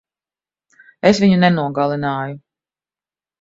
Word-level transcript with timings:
Es 1.09 1.19
viņu 1.23 1.37
nenogalināju. 1.43 2.41